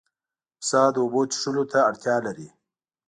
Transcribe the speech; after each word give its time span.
پسه 0.59 0.81
د 0.93 0.95
اوبو 1.03 1.21
څښلو 1.31 1.63
ته 1.71 1.79
اړتیا 1.89 2.15
لري. 2.25 2.47